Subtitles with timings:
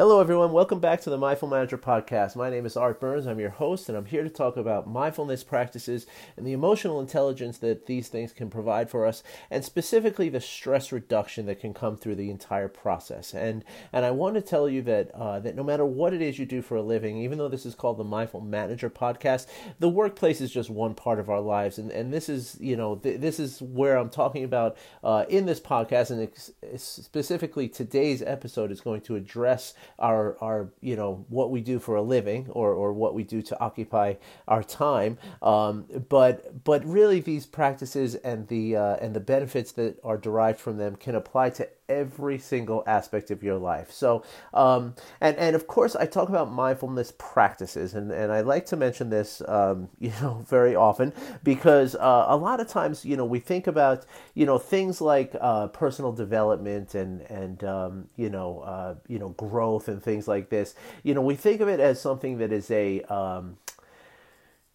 [0.00, 0.52] Hello, everyone.
[0.52, 2.34] Welcome back to the Mindful Manager Podcast.
[2.34, 3.26] My name is Art Burns.
[3.26, 6.06] I'm your host, and I'm here to talk about mindfulness practices
[6.38, 10.90] and the emotional intelligence that these things can provide for us, and specifically the stress
[10.90, 13.34] reduction that can come through the entire process.
[13.34, 16.38] And and I want to tell you that uh, that no matter what it is
[16.38, 19.48] you do for a living, even though this is called the Mindful Manager Podcast,
[19.80, 22.96] the workplace is just one part of our lives, and and this is you know
[22.96, 28.22] th- this is where I'm talking about uh, in this podcast, and ex- specifically today's
[28.22, 32.46] episode is going to address our our you know what we do for a living
[32.50, 34.14] or or what we do to occupy
[34.48, 35.18] our time.
[35.42, 40.60] Um, but but really these practices and the uh, and the benefits that are derived
[40.60, 43.90] from them can apply to every single aspect of your life.
[43.90, 44.22] So,
[44.54, 48.76] um, and and of course, I talk about mindfulness practices, and and I like to
[48.76, 51.12] mention this, um, you know, very often
[51.42, 55.34] because uh, a lot of times, you know, we think about you know things like
[55.40, 60.48] uh, personal development and and um, you know uh, you know growth and things like
[60.48, 60.74] this.
[61.02, 63.56] You know, we think of it as something that is a um,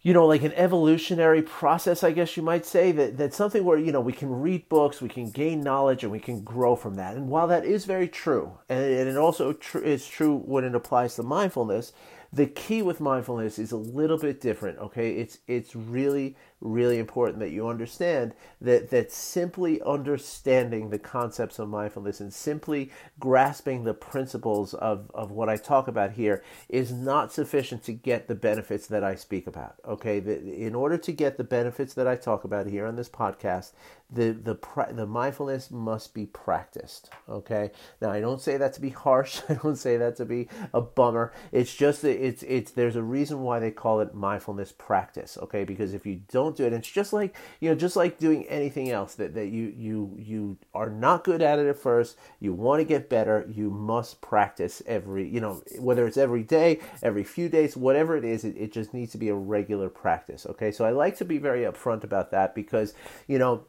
[0.02, 3.78] you know, like an evolutionary process, I guess you might say, that that's something where,
[3.78, 6.94] you know, we can read books, we can gain knowledge, and we can grow from
[6.94, 7.16] that.
[7.16, 10.74] And while that is very true, and, and it also tr- is true when it
[10.74, 11.92] applies to mindfulness,
[12.32, 15.12] the key with mindfulness is a little bit different, okay?
[15.12, 21.68] It's it's really really important that you understand that that simply understanding the concepts of
[21.68, 22.90] mindfulness and simply
[23.20, 28.26] grasping the principles of, of what I talk about here is not sufficient to get
[28.26, 29.76] the benefits that I speak about.
[29.86, 33.72] Okay, in order to get the benefits that I talk about here on this podcast,
[34.10, 34.56] the the
[34.92, 37.10] the mindfulness must be practiced.
[37.28, 39.40] Okay, now I don't say that to be harsh.
[39.48, 41.32] I don't say that to be a bummer.
[41.50, 45.36] It's just that it's it's there's a reason why they call it mindfulness practice.
[45.42, 46.72] Okay, because if you don't don't do it.
[46.72, 50.56] It's just like you know, just like doing anything else that, that you you you
[50.74, 52.16] are not good at it at first.
[52.40, 53.46] You want to get better.
[53.48, 58.24] You must practice every you know whether it's every day, every few days, whatever it
[58.24, 58.44] is.
[58.44, 60.46] It, it just needs to be a regular practice.
[60.46, 62.94] Okay, so I like to be very upfront about that because
[63.26, 63.64] you know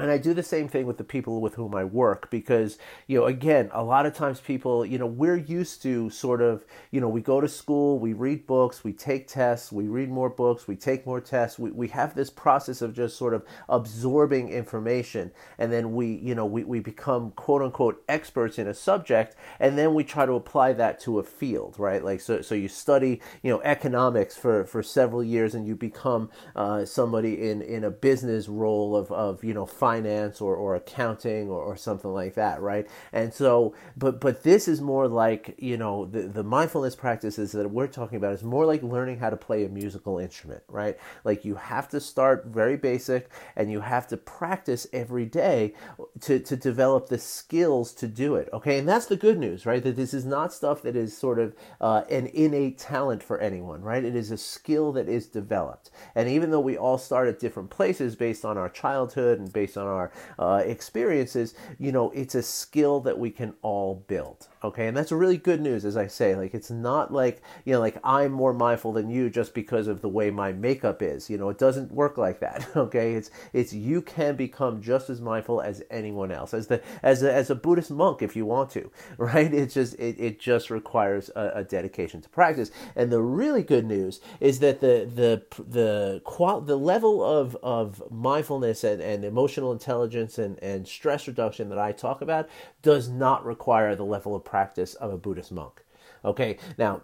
[0.00, 3.18] and I do the same thing with the people with whom I work because, you
[3.18, 7.00] know, again, a lot of times people, you know, we're used to sort of, you
[7.00, 10.66] know, we go to school, we read books, we take tests, we read more books,
[10.66, 11.58] we take more tests.
[11.58, 15.32] We, we have this process of just sort of absorbing information.
[15.58, 19.36] And then we, you know, we, we become quote unquote experts in a subject.
[19.58, 22.04] And then we try to apply that to a field, right?
[22.04, 26.30] Like, so, so you study, you know, economics for, for several years and you become
[26.56, 31.48] uh, somebody in, in a business role of, of you know, finance or, or accounting
[31.48, 32.86] or, or something like that, right?
[33.12, 37.70] And so, but but this is more like you know the the mindfulness practices that
[37.70, 40.96] we're talking about is more like learning how to play a musical instrument, right?
[41.24, 45.74] Like you have to start very basic and you have to practice every day
[46.20, 48.48] to to develop the skills to do it.
[48.52, 49.82] Okay, and that's the good news, right?
[49.82, 53.82] That this is not stuff that is sort of uh, an innate talent for anyone,
[53.82, 54.04] right?
[54.04, 57.70] It is a skill that is developed, and even though we all start at different
[57.70, 62.34] places based on our childhood and based on on our uh, experiences, you know, it's
[62.34, 64.48] a skill that we can all build.
[64.62, 66.34] Okay, and that's really good news, as I say.
[66.34, 70.02] Like, it's not like you know, like I'm more mindful than you just because of
[70.02, 71.30] the way my makeup is.
[71.30, 72.68] You know, it doesn't work like that.
[72.80, 77.22] Okay, it's it's you can become just as mindful as anyone else, as the as
[77.22, 78.90] a, as a Buddhist monk if you want to.
[79.18, 79.52] Right?
[79.52, 82.70] It just it, it just requires a, a dedication to practice.
[82.96, 88.02] And the really good news is that the the the qual the level of of
[88.10, 92.48] mindfulness and, and emotional emotional intelligence and, and stress reduction that I talk about
[92.82, 95.84] does not require the level of practice of a Buddhist monk.
[96.24, 97.02] Okay, now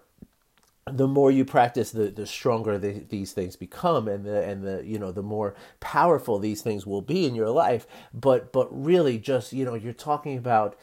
[0.86, 4.82] the more you practice, the, the stronger the, these things become, and the and the
[4.84, 7.86] you know the more powerful these things will be in your life.
[8.14, 10.76] But but really, just you know, you're talking about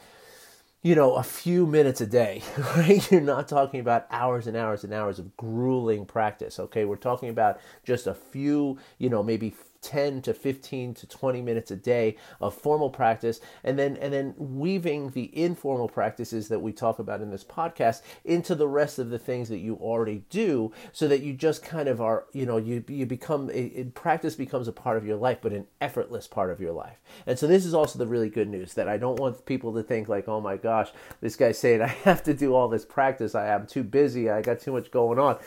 [0.84, 2.42] you know, a few minutes a day,
[2.76, 3.10] right?
[3.10, 6.84] You're not talking about hours and hours and hours of grueling practice, okay?
[6.84, 11.70] We're talking about just a few, you know, maybe 10 to 15 to 20 minutes
[11.70, 13.40] a day of formal practice.
[13.62, 18.02] And then and then weaving the informal practices that we talk about in this podcast
[18.24, 21.88] into the rest of the things that you already do so that you just kind
[21.88, 25.38] of are you know you you become it, practice becomes a part of your life
[25.42, 27.00] but an effortless part of your life.
[27.26, 29.82] And so this is also the really good news that I don't want people to
[29.82, 33.34] think like oh my gosh this guy's saying I have to do all this practice.
[33.34, 34.30] I am too busy.
[34.30, 35.38] I got too much going on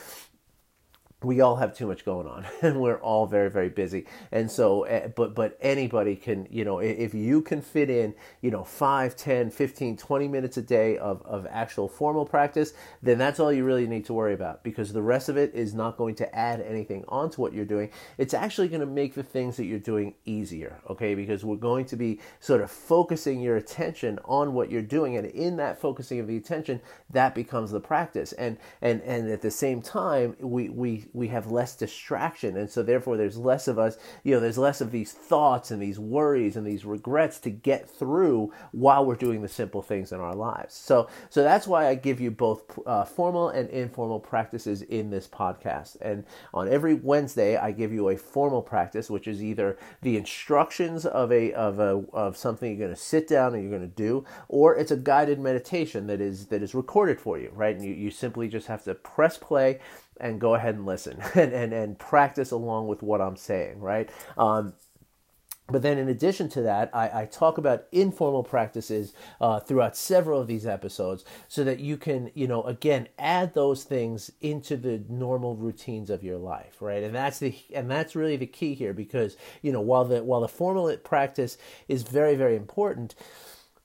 [1.23, 4.05] we all have too much going on and we're all very very busy.
[4.31, 8.51] And so eh, but but anybody can you know if you can fit in you
[8.51, 13.39] know 5 10 15 20 minutes a day of, of actual formal practice then that's
[13.39, 16.15] all you really need to worry about because the rest of it is not going
[16.15, 17.89] to add anything onto what you're doing.
[18.17, 21.15] It's actually going to make the things that you're doing easier okay?
[21.15, 25.27] Because we're going to be sort of focusing your attention on what you're doing and
[25.27, 28.33] in that focusing of the attention that becomes the practice.
[28.33, 32.57] And and and at the same time we we we have less distraction.
[32.57, 35.81] And so therefore there's less of us you know there's less of these thoughts and
[35.81, 40.19] these worries and these regrets to get through while we're doing the simple things in
[40.19, 40.73] our lives.
[40.73, 45.27] So so that's why i give you both uh, formal and informal practices in this
[45.27, 45.97] podcast.
[46.01, 51.05] And on every wednesday i give you a formal practice which is either the instructions
[51.05, 53.95] of a of a of something you're going to sit down and you're going to
[53.95, 57.75] do or it's a guided meditation that is that is recorded for you right?
[57.75, 59.79] And you, you simply just have to press play
[60.19, 64.09] and go ahead and listen and, and, and practice along with what I'm saying, right?
[64.37, 64.73] Um,
[65.69, 70.39] but then, in addition to that, I, I talk about informal practices uh, throughout several
[70.39, 75.03] of these episodes, so that you can, you know, again, add those things into the
[75.09, 77.03] normal routines of your life, right?
[77.03, 80.39] And that's the and that's really the key here, because you know, while the while
[80.39, 81.57] the formal practice
[81.89, 83.13] is very very important,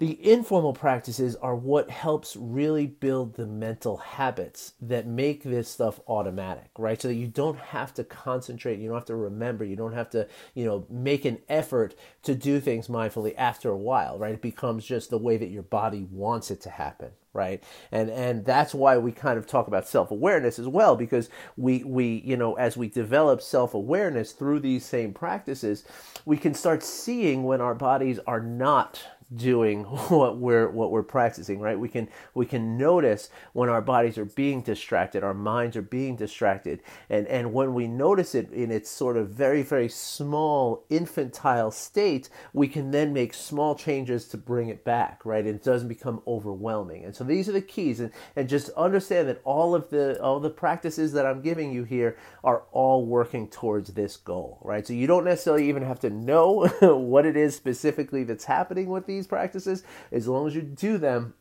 [0.03, 6.01] the informal practices are what helps really build the mental habits that make this stuff
[6.09, 7.01] automatic, right?
[7.01, 10.11] So that you don't have to concentrate, you don't have to remember, you don't have
[10.11, 11.95] to, you know, make an effort
[12.25, 14.35] to do things mindfully after a while, right?
[14.35, 18.45] It becomes just the way that your body wants it to happen right and and
[18.45, 22.53] that's why we kind of talk about self-awareness as well because we we you know
[22.57, 25.83] as we develop self-awareness through these same practices
[26.27, 29.03] we can start seeing when our bodies are not
[29.37, 31.79] doing what we're what we're practicing right?
[31.79, 36.17] We can we can notice when our bodies are being distracted our minds are being
[36.17, 41.71] distracted and and when we notice it in its sort of very very small infantile
[41.71, 45.47] state we can then make small changes to bring it back right?
[45.47, 47.05] It doesn't become overwhelming.
[47.05, 48.01] And so these are the keys.
[48.01, 51.85] And and just understand that all of the all the practices that I'm giving you
[51.85, 54.87] here are all working towards this goal right?
[54.87, 59.07] So you don't necessarily even have to know what it is specifically that's happening with
[59.07, 61.35] these these practices, as long as you do them,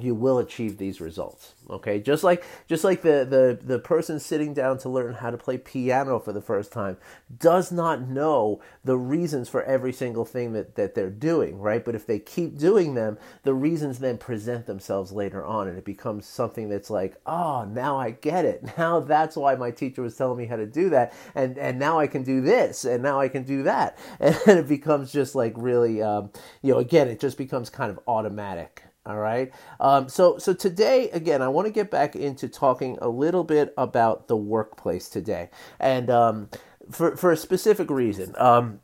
[0.00, 2.00] you will achieve these results okay?
[2.00, 5.58] Just like just like the, the the person sitting down to learn how to play
[5.58, 6.96] piano for the first time
[7.38, 11.84] does not know the reasons for every single thing that that they're doing right?
[11.84, 15.84] But if they keep doing them the reasons then present themselves later on and it
[15.84, 18.64] becomes something that's like oh now i get it.
[18.78, 21.12] Now that's why my teacher was telling me how to do that.
[21.34, 22.84] And and now i can do this.
[22.84, 23.98] And now i can do that.
[24.20, 26.30] And it becomes just like really um,
[26.62, 29.50] you know again it just becomes kind of automatic all right.
[29.80, 33.72] Um, so so today again, I want to get back into talking a little bit
[33.78, 35.48] about the workplace today,
[35.80, 36.50] and um,
[36.90, 38.34] for for a specific reason.
[38.36, 38.80] Um,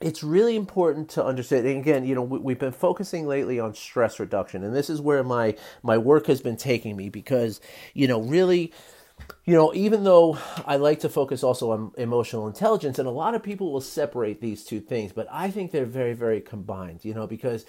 [0.00, 3.74] it's really important to understand and again you know we, have been focusing lately on
[3.74, 7.60] stress reduction and this is where my my work has been taking me because
[7.94, 8.72] you know really
[9.48, 10.36] you know, even though
[10.66, 14.42] I like to focus also on emotional intelligence, and a lot of people will separate
[14.42, 17.64] these two things, but I think they're very, very combined, you know, because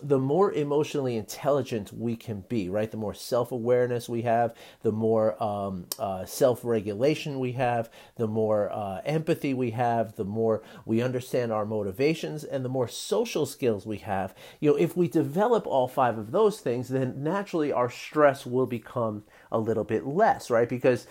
[0.00, 4.92] the more emotionally intelligent we can be, right, the more self awareness we have, the
[4.92, 10.62] more um, uh, self regulation we have, the more uh, empathy we have, the more
[10.86, 14.36] we understand our motivations, and the more social skills we have.
[14.60, 18.66] You know, if we develop all five of those things, then naturally our stress will
[18.66, 20.68] become a little bit less, right?
[20.68, 21.06] Because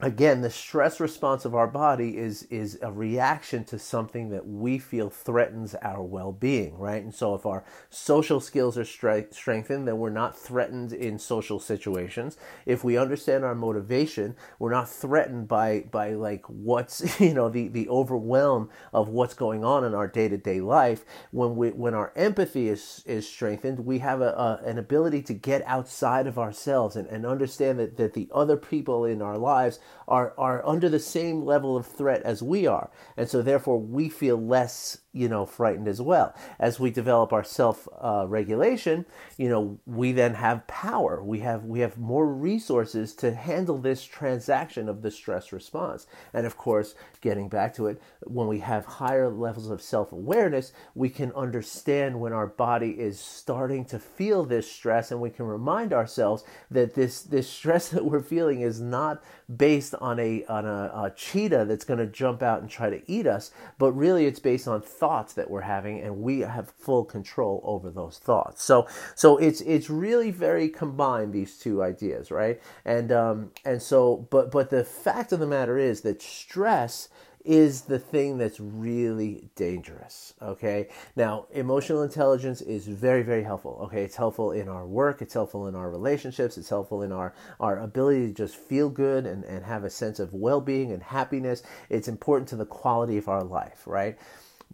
[0.00, 4.76] again the stress response of our body is is a reaction to something that we
[4.76, 7.02] feel threatens our well-being right?
[7.02, 11.60] And so if our social skills are stre- strengthened then we're not threatened in social
[11.60, 12.36] situations.
[12.66, 17.68] If we understand our motivation we're not threatened by by like what's you know the
[17.68, 21.04] the overwhelm of what's going on in our day-to-day life.
[21.30, 25.34] When we when our empathy is is strengthened we have a, a an ability to
[25.34, 29.78] get outside of ourselves and, and understand that that the other people in our lives
[30.06, 32.90] are, are under the same level of threat as we are.
[33.16, 36.34] And so therefore we feel less you know, frightened as well.
[36.58, 39.06] As we develop our self uh, regulation,
[39.38, 41.22] you know, we then have power.
[41.22, 46.06] We have we have more resources to handle this transaction of the stress response.
[46.32, 50.72] And of course, getting back to it, when we have higher levels of self awareness,
[50.94, 55.46] we can understand when our body is starting to feel this stress, and we can
[55.46, 56.42] remind ourselves
[56.72, 59.22] that this this stress that we're feeling is not
[59.56, 63.00] based on a on a, a cheetah that's going to jump out and try to
[63.06, 67.04] eat us, but really it's based on thoughts that we're having and we have full
[67.04, 72.58] control over those thoughts so so it's it's really very combined these two ideas right
[72.86, 77.10] and um and so but but the fact of the matter is that stress
[77.44, 80.32] is the thing that's really dangerous.
[80.40, 80.88] Okay.
[81.14, 83.78] Now, emotional intelligence is very, very helpful.
[83.84, 84.02] Okay.
[84.02, 85.20] It's helpful in our work.
[85.20, 86.56] It's helpful in our relationships.
[86.56, 90.18] It's helpful in our, our ability to just feel good and, and have a sense
[90.18, 91.62] of well being and happiness.
[91.90, 94.16] It's important to the quality of our life, right?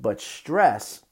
[0.01, 1.05] But stress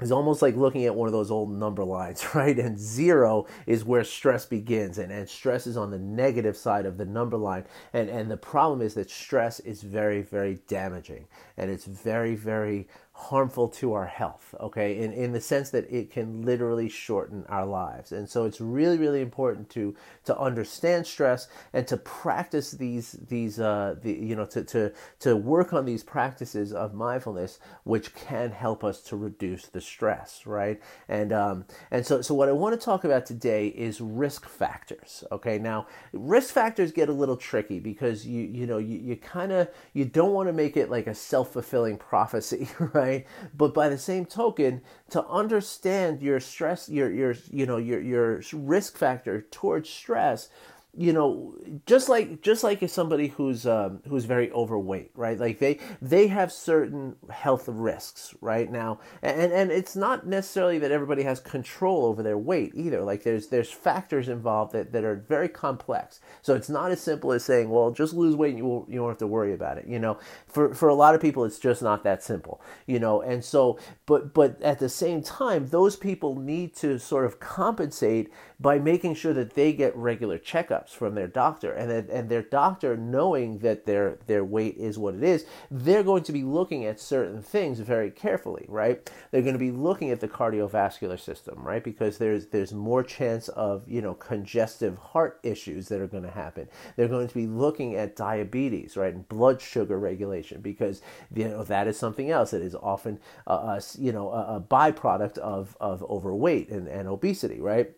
[0.00, 2.58] is almost like looking at one of those old number lines, right?
[2.58, 6.98] And zero is where stress begins, and, and stress is on the negative side of
[6.98, 7.64] the number line.
[7.92, 12.88] And, and the problem is that stress is very, very damaging, and it's very, very
[13.30, 17.66] harmful to our health, okay, in, in the sense that it can literally shorten our
[17.66, 18.12] lives.
[18.12, 23.60] And so it's really, really important to to understand stress and to practice these these
[23.60, 28.50] uh the you know to to to work on these practices of mindfulness which can
[28.50, 30.80] help us to reduce the stress, right?
[31.08, 35.24] And um and so so what I want to talk about today is risk factors.
[35.32, 39.52] Okay, now risk factors get a little tricky because you you know you, you kind
[39.52, 43.11] of you don't want to make it like a self-fulfilling prophecy, right?
[43.12, 43.26] Right?
[43.56, 48.42] But by the same token, to understand your stress, your your you know your your
[48.52, 50.48] risk factor towards stress
[50.96, 51.54] you know
[51.86, 55.38] just like just like if somebody who's um, who's very overweight right?
[55.38, 59.00] Like they they have certain health risks right now.
[59.22, 63.02] And and it's not necessarily that everybody has control over their weight either.
[63.02, 66.20] Like there's there's factors involved that, that are very complex.
[66.42, 69.00] So it's not as simple as saying well just lose weight and you won't, you
[69.00, 70.18] won't have to worry about it you know?
[70.46, 73.20] For for a lot of people it's just not that simple you know?
[73.22, 78.32] And so but but at the same time those people need to sort of compensate
[78.60, 82.96] by making sure that they get regular checkups from their doctor and and their doctor
[82.96, 87.00] knowing that their their weight is what it is they're going to be looking at
[87.00, 89.10] certain things very carefully right?
[89.30, 91.82] They're going to be looking at the cardiovascular system right?
[91.82, 96.30] Because there's there's more chance of you know congestive heart issues that are going to
[96.30, 96.68] happen.
[96.96, 99.14] They're going to be looking at diabetes right?
[99.14, 101.02] And blood sugar regulation because
[101.34, 104.60] you know that is something else that is often uh, a, you know a, a
[104.60, 107.92] byproduct of of overweight and, and obesity right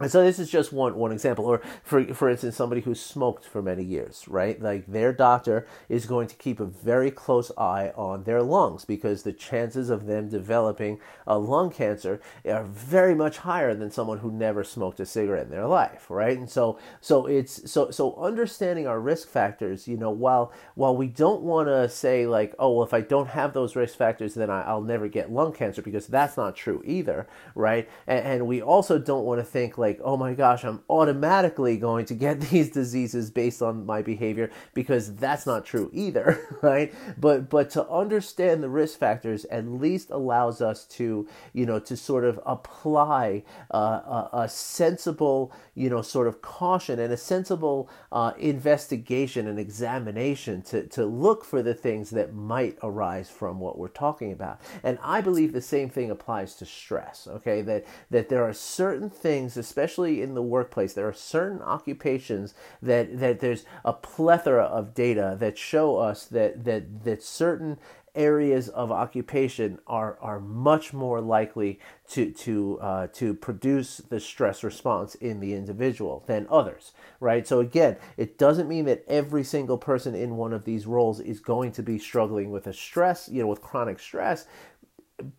[0.00, 1.44] and so this is just one one example.
[1.44, 4.60] Or for for instance somebody who smoked for many years right?
[4.60, 9.22] Like their doctor is going to keep a very close eye on their lungs because
[9.22, 10.98] the chances of them developing
[11.28, 15.50] a lung cancer are very much higher than someone who never smoked a cigarette in
[15.50, 16.36] their life right?
[16.36, 21.06] And so so it's so so understanding our risk factors you know while while we
[21.06, 24.50] don't want to say like oh well if I don't have those risk factors then
[24.50, 27.88] I, will never get lung cancer because that's not true either right?
[28.08, 32.06] And, and we also don't want to think like, oh my gosh, I'm automatically going
[32.06, 36.92] to get these diseases based on my behavior because that's not true either, right?
[37.18, 41.96] But but to understand the risk factors at least allows us to, you know, to
[41.96, 47.88] sort of apply uh, a, a, sensible, you know, sort of caution and a sensible
[48.12, 53.78] uh, investigation and examination to, to look for the things that might arise from what
[53.78, 54.60] we're talking about.
[54.82, 57.62] And I believe the same thing applies to stress, okay?
[57.62, 62.54] That that there are certain things, especially especially in the workplace, there are certain occupations
[62.80, 67.76] that, that there's a plethora of data that show us that, that, that certain
[68.14, 74.62] areas of occupation are are much more likely to to uh, to produce the stress
[74.62, 77.44] response in the individual than others, right?
[77.44, 81.40] So again, it doesn't mean that every single person in one of these roles is
[81.40, 84.46] going to be struggling with a stress, you know, with chronic stress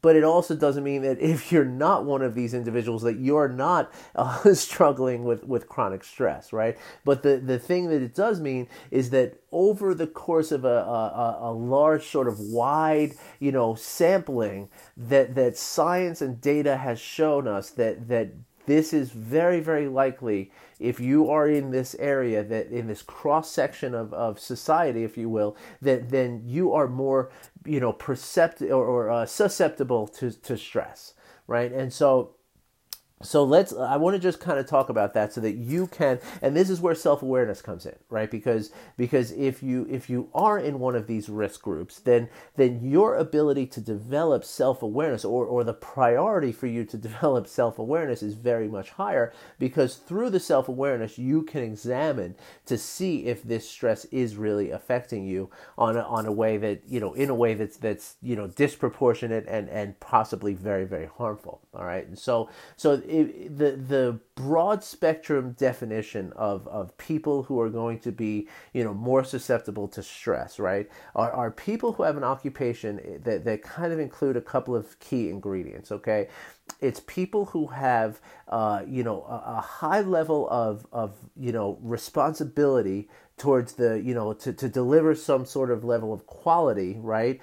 [0.02, 3.50] but it also doesn't mean that if you're not one of these individuals that you're
[3.50, 6.78] not uh, struggling with, with chronic stress right?
[7.04, 10.68] But the, the thing that it does mean is that over the course of a,
[10.68, 17.00] a, a large sort of wide you know sampling that, that science and data has
[17.00, 18.32] shown us that, that
[18.66, 23.50] this is very very likely if you are in this area that in this cross
[23.50, 27.30] section of, of society if you will that then you are more
[27.66, 31.14] you know perceptive or, or uh, susceptible to, to stress
[31.48, 31.72] right?
[31.72, 32.36] And so
[33.22, 36.20] so let's i want to just kind of talk about that so that you can
[36.42, 38.32] and this is where self-awareness comes in right?
[38.32, 42.80] Because because if you if you are in one of these risk groups then then
[42.84, 48.36] your ability to develop self-awareness or or the priority for you to develop self-awareness is
[48.36, 54.06] very much higher because through the self-awareness you can examine to see if this stress
[54.06, 57.54] is really affecting you on a, on a way that you know in a way
[57.54, 62.08] that's that's you know disproportionate and and possibly very very harmful all right?
[62.08, 68.00] And so so it, the the broad spectrum definition of of people who are going
[68.00, 70.90] to be you know more susceptible to stress, right?
[71.16, 75.00] Are are people who have an occupation that that kind of include a couple of
[75.00, 75.92] key ingredients.
[75.92, 76.28] Okay,
[76.82, 81.78] it's people who have uh, you know a, a, high level of of you know
[81.82, 87.40] responsibility towards the you know to, to deliver some sort of level of quality right?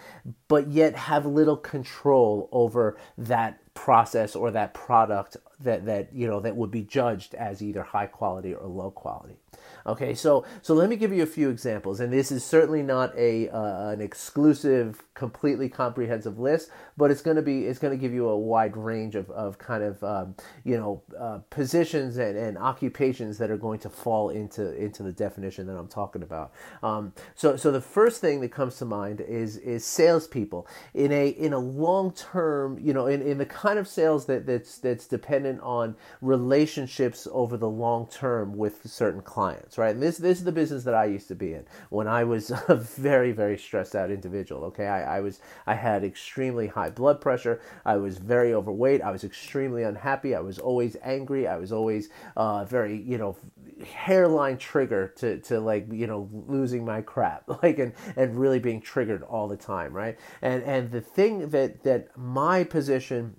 [0.49, 6.41] But yet have little control over that process or that product that that you know
[6.41, 9.42] that would be judged as either high quality or low quality
[9.87, 13.17] Okay, so so let me give you a few examples, and this is certainly not
[13.17, 18.01] a uh, an exclusive, completely comprehensive list, but it's going to be it's going to
[18.01, 22.37] give you a wide range of, of kind of um, you know uh, positions and,
[22.37, 26.53] and occupations that are going to fall into into the definition that I'm talking about.
[26.83, 31.29] Um, so so the first thing that comes to mind is is salespeople in a
[31.29, 35.07] in a long term you know in, in the kind of sales that that's that's
[35.07, 39.95] dependent on relationships over the long term with certain clients right?
[39.95, 42.51] And this this is the business that I used to be in when I was
[42.69, 44.65] a very very stressed out individual.
[44.65, 47.61] Okay, I, I was I had extremely high blood pressure.
[47.85, 49.03] I was very overweight.
[49.03, 50.35] I was extremely unhappy.
[50.35, 51.47] I was always angry.
[51.47, 53.37] I was always uh, very you know
[53.83, 58.81] hairline trigger to to like you know losing my crap like and and really being
[58.81, 63.35] triggered all the time right and and the thing that that my position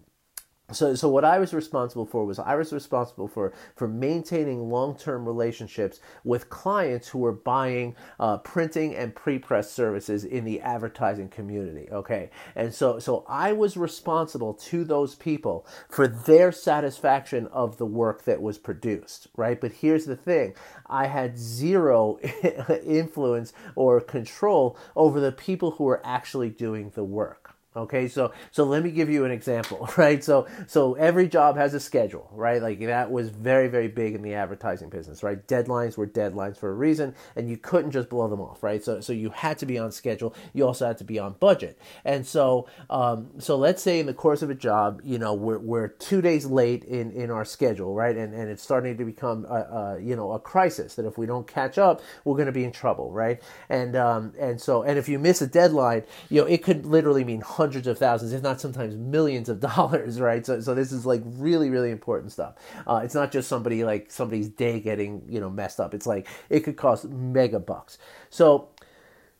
[0.72, 4.96] so so what I was responsible for was I was responsible for for maintaining long
[4.98, 10.62] term relationships with clients who were buying uh, printing and pre press services in the
[10.62, 11.89] advertising community.
[11.91, 17.86] Okay, and so so I was responsible to those people for their satisfaction of the
[17.86, 19.27] work that was produced.
[19.36, 20.55] Right, but here's the thing:
[20.88, 22.20] I had zero
[22.86, 27.42] influence or control over the people who were actually doing the work.
[27.75, 30.24] Okay, so so let me give you an example, right?
[30.24, 32.62] So so every job has a schedule, right?
[32.62, 35.46] Like that was very very big in the advertising business, right?
[35.48, 38.84] Deadlines were deadlines for a reason, and you couldn't just blow them off, right?
[38.84, 40.36] So so you had to be on schedule.
[40.53, 44.13] You also had to be on budget, and so um, so let's say in the
[44.13, 47.96] course of a job, you know, we're we're two days late in in our schedule,
[47.96, 48.15] right?
[48.15, 51.25] And and it's starting to become a, a you know a crisis that if we
[51.25, 53.42] don't catch up, we're going to be in trouble, right?
[53.70, 57.24] And um and so and if you miss a deadline, you know, it could literally
[57.24, 60.46] mean hundreds of thousands, if not sometimes millions of dollars, right?
[60.46, 62.55] So, so this is like really, really important stuff.
[62.86, 65.93] Uh, it's not just somebody like somebody's day getting, you know, messed up.
[65.93, 67.98] It's like it could cost mega bucks.
[68.29, 68.67] So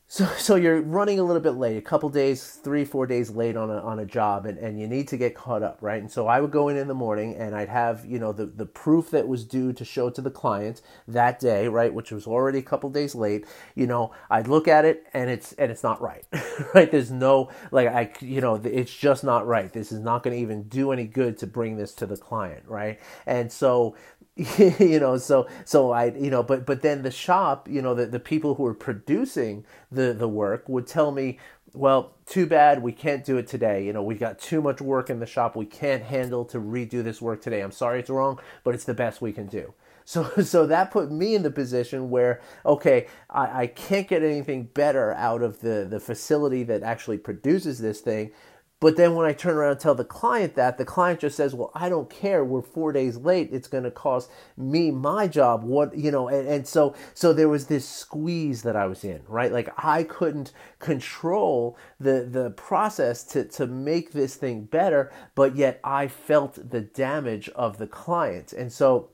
[0.06, 3.56] so, so you're running a little bit late, a couple days, three, four days late
[3.56, 6.00] on a, on a job, and, and you need to get caught up, right?
[6.00, 8.46] And so I would go in in the morning and I'd have, you know, the,
[8.46, 12.26] the proof that was due to show to the client that day, right, which was
[12.26, 13.46] already a couple days late.
[13.74, 16.24] You know, I'd look at it and it's, and it's not right,
[16.74, 16.90] right?
[16.90, 19.72] There's no, like, I, you know, it's just not right.
[19.72, 22.64] This is not going to even do any good to bring this to the client,
[22.68, 23.00] right?
[23.26, 23.96] And so
[24.80, 28.06] you know so so i you know but but then the shop you know the,
[28.06, 31.38] the people who are producing the the work would tell me
[31.72, 33.84] well too bad we can't do it today.
[33.84, 35.56] You know we've got too much work in the shop.
[35.56, 37.60] We can't handle to redo this work today.
[37.60, 39.74] I'm sorry it's wrong but it's the best we can do.
[40.06, 44.64] So so that put me in the position where okay i, I can't get anything
[44.64, 48.30] better out of the the facility that actually produces this thing
[48.80, 51.54] but then when I turn around and tell the client that, the client just says,
[51.54, 52.44] "Well, I don't care.
[52.44, 53.48] We're four days late.
[53.52, 57.48] It's going to cost me my job." What you know, and, and so so there
[57.48, 59.52] was this squeeze that I was in, right?
[59.52, 65.80] Like I couldn't control the the process to to make this thing better, but yet
[65.82, 69.13] I felt the damage of the client, and so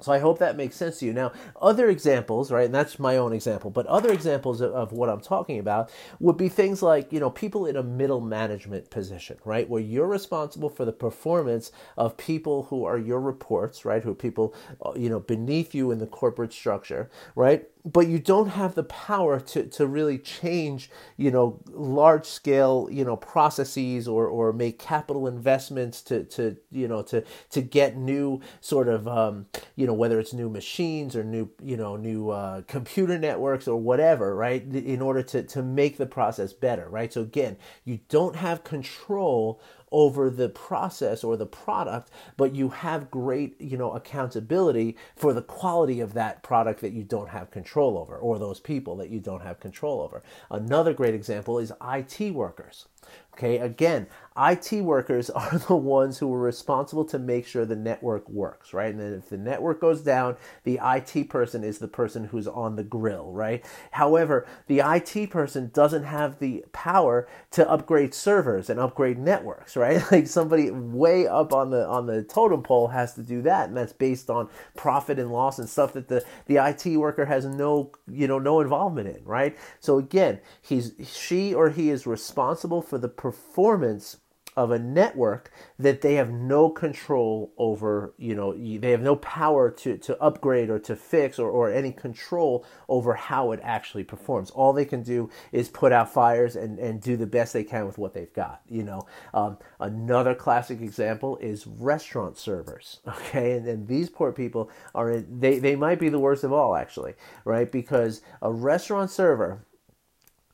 [0.00, 1.12] so I hope that makes sense to you.
[1.12, 5.08] Now, other examples, right, and that's my own example, but other examples of, of, what
[5.08, 9.38] I'm talking about would be things like, you know, people in a middle management position,
[9.44, 14.10] right, where you're responsible for the performance of people who are your reports, right, who
[14.10, 14.54] are people,
[14.84, 18.82] uh, you know, beneath you in the corporate structure, right, but you don't have the
[18.82, 24.80] power to, to really change, you know, large scale, you know, processes or, or make
[24.80, 29.46] capital investments to, to, you know, to, to get new sort of, um,
[29.76, 33.76] you know, whether it's new machines or new, you know, new uh, computer networks or
[33.76, 34.64] whatever, right?
[34.64, 37.12] In order to, to make the process better, right?
[37.12, 39.60] So again, you don't have control
[39.92, 45.42] over the process or the product, but you have great, you know, accountability for the
[45.42, 49.20] quality of that product that you don't have control over or those people that you
[49.20, 50.22] don't have control over.
[50.50, 52.86] Another great example is IT workers.
[53.36, 54.06] Okay, again,
[54.38, 58.90] IT workers are the ones who are responsible to make sure the network works, right?
[58.90, 62.76] And then if the network goes down, the IT person is the person who's on
[62.76, 63.64] the grill, right?
[63.92, 70.02] However, the IT person doesn't have the power to upgrade servers and upgrade networks, right?
[70.16, 73.76] Like somebody way up on the on the totem pole has to do that, and
[73.76, 77.90] that's based on profit and loss and stuff that the the IT worker has no,
[78.08, 79.56] you know, no involvement in, right?
[79.80, 84.18] So again, he's she or he is responsible for the performance
[84.56, 89.70] of a network that they have no control over you know they have no power
[89.70, 94.50] to, to upgrade or to fix or, or any control over how it actually performs.
[94.50, 97.84] All they can do is put out fires and, and do the best they can
[97.84, 99.06] with what they've got you know.
[99.34, 103.52] Um, another classic example is restaurant servers okay?
[103.56, 107.14] And, these poor people are in, they, they might be the worst of all actually
[107.44, 107.70] right?
[107.70, 109.66] Because a restaurant server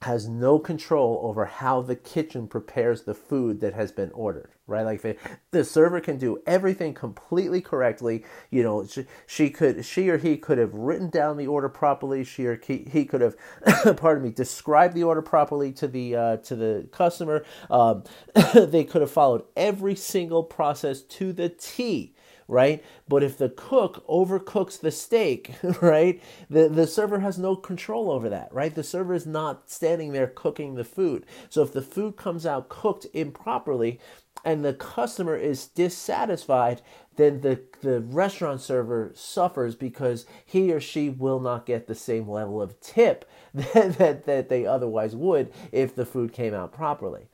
[0.02, 4.84] has no control over how the kitchen prepares the food that has been ordered right?
[4.84, 5.02] Like
[5.50, 10.36] the, server can do everything completely correctly you know she, she could she or he
[10.36, 13.36] could have written down the order properly she or he, he could have
[13.96, 17.44] pardon me described the order properly to the uh, to the customer.
[17.70, 18.04] Um,
[18.54, 22.14] they could have followed every single process to the t
[22.52, 22.84] right?
[23.08, 28.28] But if the cook overcooks the steak, right, the, the server has no control over
[28.28, 28.74] that, right?
[28.74, 31.24] The server is not standing there cooking the food.
[31.48, 33.98] So if the food comes out cooked improperly
[34.44, 36.82] and the customer is dissatisfied,
[37.16, 42.28] then the, the restaurant server suffers because he or she will not get the same
[42.28, 47.28] level of tip that, that, that they otherwise would if the food came out properly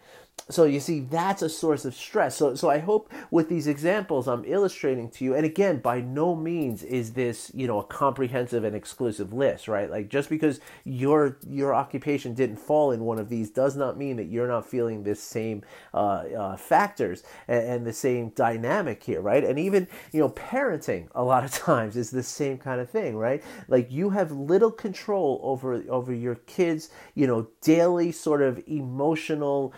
[0.51, 2.37] so you see that's a source of stress.
[2.37, 6.35] So so i hope with these examples i'm illustrating to you and again by no
[6.35, 9.90] means is this you know a comprehensive and exclusive list right?
[9.90, 14.16] Like just because your your occupation didn't fall in one of these does not mean
[14.16, 15.62] that you're not feeling this same
[15.94, 19.44] uh, uh, factors and, and the same dynamic here right?
[19.44, 23.16] And even you know parenting a lot of times is the same kind of thing
[23.16, 23.42] right?
[23.68, 29.74] Like you have little control over over your kids you know daily sort of emotional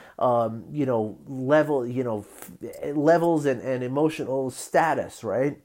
[0.51, 2.27] um, you know level you know
[2.85, 5.59] levels and, and emotional status right?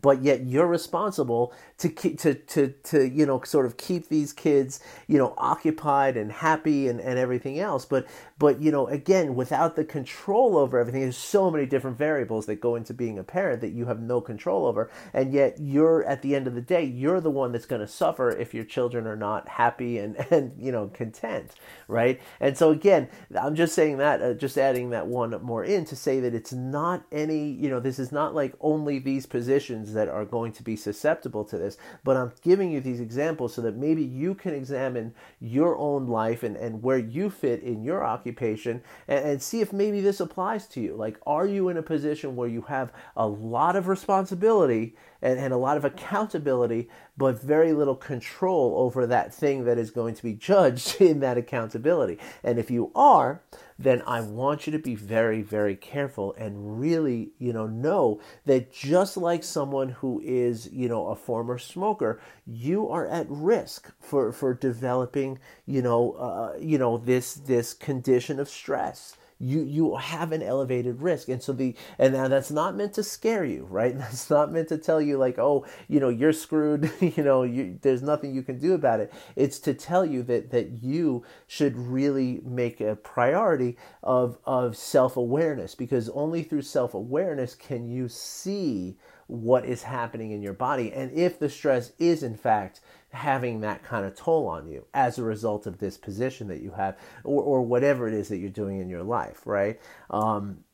[0.00, 4.32] But yet you're responsible to keep to, to to you know sort of keep these
[4.32, 7.84] kids you know occupied and happy and, and everything else.
[7.84, 8.06] But
[8.38, 12.56] but you know again without the control over everything there's so many different variables that
[12.60, 14.90] go into being a parent that you have no control over.
[15.12, 17.88] And yet you're at the end of the day you're the one that's going to
[17.88, 21.52] suffer if your children are not happy and and you know content
[21.88, 22.20] right?
[22.40, 23.08] And so again
[23.40, 26.52] i'm just saying that uh, just adding that one more in to say that it's
[26.52, 30.62] not any you know this is not like only these positions that are going to
[30.62, 34.34] be susceptible to this this, but I'm giving you these examples so that maybe you
[34.34, 39.42] can examine your own life and, and where you fit in your occupation and, and
[39.42, 40.94] see if maybe this applies to you.
[40.94, 45.52] Like, are you in a position where you have a lot of responsibility and, and
[45.52, 50.22] a lot of accountability, but very little control over that thing that is going to
[50.22, 52.18] be judged in that accountability?
[52.42, 53.42] And if you are,
[53.82, 58.72] then I want you to be very, very careful and really, you know, know that
[58.72, 64.32] just like someone who is, you know, a former smoker, you are at risk for,
[64.32, 70.32] for developing, you know, uh, you know, this, this condition of stress you you have
[70.32, 71.28] an elevated risk.
[71.28, 73.96] And so the and now that's not meant to scare you right?
[74.02, 77.78] That's not meant to tell you like oh you know you're screwed you know you,
[77.82, 79.12] there's nothing you can do about it.
[79.36, 85.74] It's to tell you that that you should really make a priority of of self-awareness
[85.74, 90.92] because only through self-awareness can you see what is happening in your body.
[90.92, 92.80] And if the stress is in fact
[93.12, 96.70] having that kind of toll on you as a result of this position that you
[96.70, 99.80] have or, or whatever it is that you're doing in your life right?
[100.10, 100.64] Um,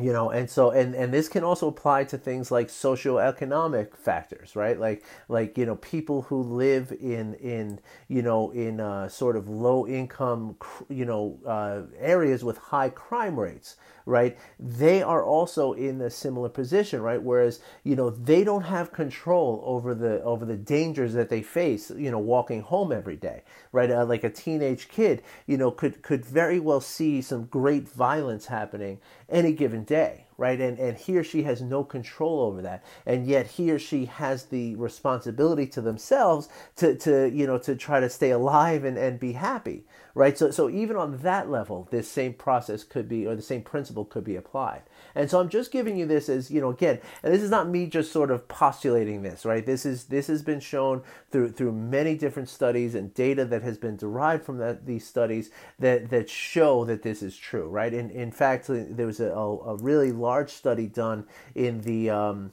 [0.00, 4.56] you know and so and and this can also apply to things like socioeconomic factors
[4.56, 4.80] right?
[4.80, 7.78] Like like you know people who live in in
[8.08, 10.56] you know in uh, sort of low income
[10.88, 13.76] you know uh, areas with high crime rates
[14.06, 14.36] right?
[14.58, 17.22] They are also in a similar position right?
[17.22, 21.90] Whereas you know they don't have control over the over the dangers that they face
[21.90, 23.90] you know walking home every day right?
[23.90, 28.46] Uh, like a teenage kid you know could could very well see some great violence
[28.46, 30.60] happening any given day right?
[30.60, 34.06] And and he or she has no control over that, and yet he or she
[34.06, 38.98] has the responsibility to themselves to to you know to try to stay alive and
[38.98, 39.84] and be happy,
[40.16, 40.36] right?
[40.36, 44.04] So so even on that level, this same process could be or the same principle
[44.04, 44.82] could be applied.
[45.14, 47.68] And so I'm just giving you this as, you know, again, and this is not
[47.68, 49.64] me just sort of postulating this, right?
[49.64, 53.78] This is this has been shown through through many different studies and data that has
[53.78, 57.92] been derived from that these studies that that show that this is true, right?
[57.92, 62.52] In in fact, there was a, a really large study done in the um,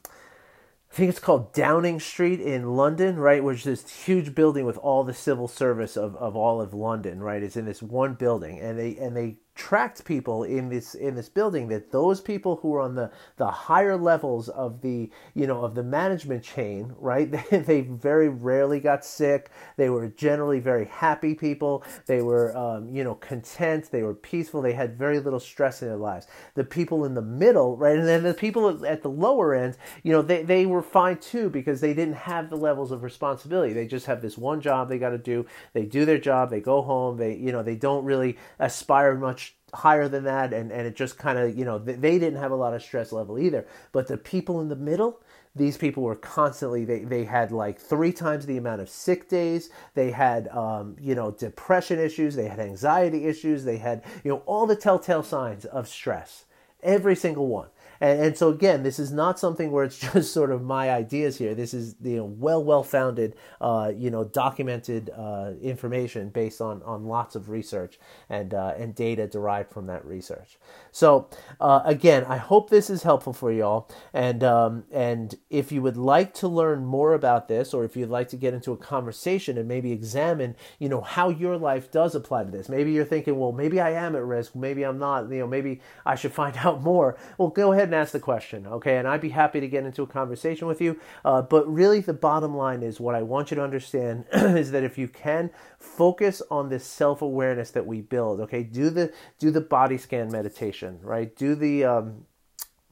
[0.92, 3.44] I think it's called Downing Street in London, right?
[3.44, 7.22] Which is this huge building with all the civil service of, of all of London,
[7.22, 7.44] right?
[7.44, 11.28] It's in this one building, and they and they tracked people in this in this
[11.28, 15.66] building that those people who were on the the higher levels of the you know
[15.66, 17.30] of the management chain right?
[17.30, 19.52] They, they very rarely got sick.
[19.78, 21.84] They were generally very happy people.
[22.06, 23.92] They were um, you know content.
[23.92, 24.62] They were peaceful.
[24.62, 26.28] They had very little stress in their lives.
[26.56, 30.14] The people in the middle right and then the people at the lower end you
[30.14, 33.74] know they, they were fine too because they didn't have the levels of responsibility.
[33.74, 35.46] They just have this one job they got to do.
[35.74, 36.50] They do their job.
[36.50, 37.18] They go home.
[37.18, 41.18] They you know they don't really aspire much higher than that and, and it just
[41.18, 43.66] kind of you know they didn't have a lot of stress level either.
[43.92, 45.22] But the people in the middle
[45.56, 49.70] these people were constantly they, they had like three times the amount of sick days.
[49.94, 54.44] They had um, you know depression issues they had anxiety issues they had you know
[54.46, 56.46] all the telltale signs of stress.
[56.82, 57.68] Every single one
[58.02, 61.38] and, and so again, this is not something where it's just sort of my ideas
[61.38, 61.54] here.
[61.56, 66.82] This is you know well well founded, uh, you know documented uh, information based on
[66.84, 70.58] on lots of research and uh, and data derived from that research.
[70.92, 73.90] So uh, again, I hope this is helpful for y'all.
[74.14, 78.10] And um, and if you would like to learn more about this, or if you'd
[78.10, 82.16] like to get into a conversation and maybe examine, you know, how your life does
[82.16, 82.70] apply to this.
[82.70, 84.56] Maybe you're thinking, well, maybe I am at risk.
[84.56, 85.30] Maybe I'm not.
[85.32, 87.18] You know, maybe I should find out more.
[87.38, 88.98] Well, go ahead and ask the question, okay?
[88.98, 91.00] And I'd be happy to get into a conversation with you.
[91.26, 94.84] Uh, but really, the bottom line is what I want you to understand is that
[94.84, 95.50] if you can
[95.80, 100.32] focus on this self awareness that we build, okay, do the do the body scan
[100.32, 101.36] meditation, right?
[101.36, 102.26] Do the um,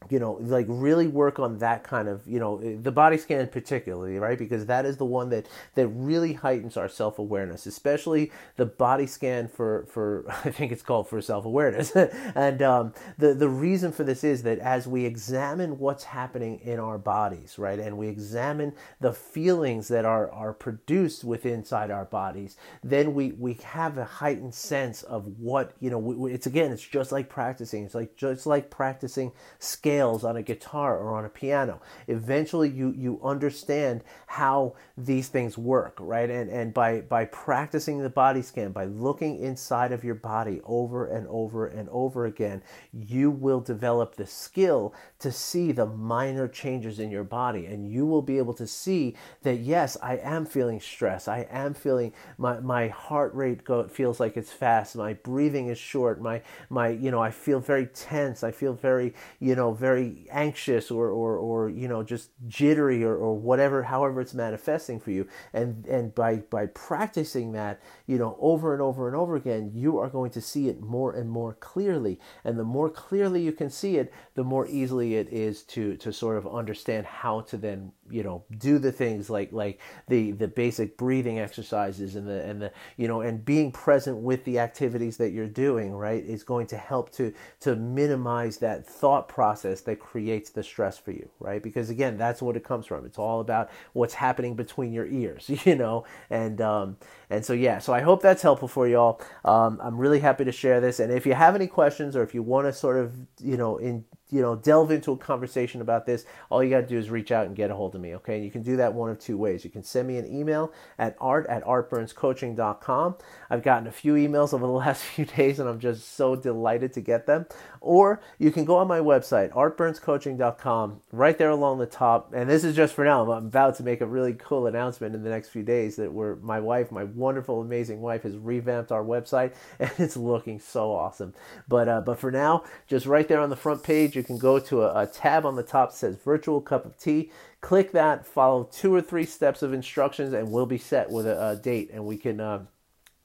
[0.09, 4.17] you know, like really work on that kind of, you know, the body scan particularly,
[4.19, 4.37] right?
[4.37, 9.07] Because that is the one that that really heightens our self awareness, especially the body
[9.07, 11.91] scan for for I think it's called for self awareness.
[12.35, 16.79] and um, the the reason for this is that as we examine what's happening in
[16.79, 22.05] our bodies, right, and we examine the feelings that are are produced within inside our
[22.05, 25.97] bodies, then we we have a heightened sense of what you know.
[25.97, 27.83] We, it's again, it's just like practicing.
[27.83, 31.79] It's like just like practicing scale scales on a guitar or on a piano.
[32.07, 36.29] Eventually, you you understand how these things work, right?
[36.29, 41.07] And and by by practicing the body scan, by looking inside of your body over
[41.07, 46.99] and over and over again, you will develop the skill to see the minor changes
[46.99, 50.81] in your body, and you will be able to see that yes, I am feeling
[50.81, 51.27] stress.
[51.29, 54.95] I am feeling my my heart rate go, feels like it's fast.
[54.97, 56.21] My breathing is short.
[56.21, 58.43] My my you know I feel very tense.
[58.43, 63.15] I feel very you know very anxious or, or, or you know just jittery or,
[63.15, 65.27] or whatever however it's manifesting for you.
[65.53, 69.97] And and by by practicing that you know over and over and over again you
[69.99, 72.19] are going to see it more and more clearly.
[72.43, 76.11] And the more clearly you can see it the more easily it is to to
[76.11, 80.47] sort of understand how to then you know do the things like like the the
[80.47, 85.17] basic breathing exercises and the and the you know and being present with the activities
[85.17, 89.27] that you're doing right is going to help to to minimize that thought
[89.67, 93.05] process that creates the stress for you right because again that's what it comes from
[93.05, 96.97] it's all about what's happening between your ears you know and um
[97.29, 100.51] and so yeah so i hope that's helpful for y'all um i'm really happy to
[100.51, 103.13] share this and if you have any questions or if you want to sort of
[103.41, 106.87] you know in you know, delve into a conversation about this, all you got to
[106.87, 108.35] do is reach out and get a hold of me, okay?
[108.35, 109.63] And you can do that one of two ways.
[109.63, 113.15] You can send me an email at art at artburnscoaching.com.
[113.49, 116.93] I've gotten a few emails over the last few days and I'm just so delighted
[116.93, 117.45] to get them.
[117.87, 122.33] Or you can go on my website, artburnscoaching.com, right there along the top.
[122.33, 123.31] And this is just for now.
[123.31, 126.35] I'm about to make a really cool announcement in the next few days that we're,
[126.35, 131.33] my wife, my wonderful, amazing wife, has revamped our website and it's looking so awesome.
[131.67, 134.59] But, uh, but for now, just right there on the front page, you can go
[134.59, 137.31] to a, a tab on the top that says virtual cup of tea.
[137.61, 141.51] Click that, follow two or three steps of instructions, and we'll be set with a,
[141.51, 142.39] a date, and we can.
[142.41, 142.65] Uh,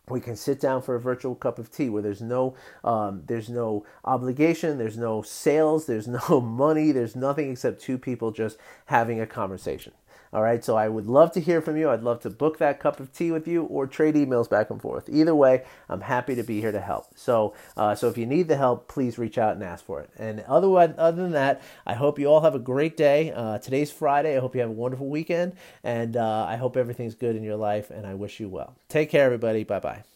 [0.08, 3.48] we can sit down for a virtual cup of tea where there's no um, there's
[3.48, 9.20] no obligation there's no sales there's no money there's nothing except two people just having
[9.20, 9.92] a conversation
[10.32, 11.90] All right, so I would love to hear from you.
[11.90, 14.80] I'd love to book that cup of tea with you or trade emails back and
[14.80, 15.10] forth.
[15.10, 17.06] Either way, I'm happy to be here to help.
[17.14, 20.08] So, uh, so if you need the help, please reach out and ask for it.
[20.18, 23.30] And otherwise, other than that, I hope you all have a great day.
[23.30, 24.34] Uh, today's Friday.
[24.34, 25.52] I hope you have a wonderful weekend,
[25.84, 27.90] and uh, I hope everything's good in your life.
[27.90, 28.74] And I wish you well.
[28.88, 29.64] Take care, everybody.
[29.64, 30.11] Bye bye.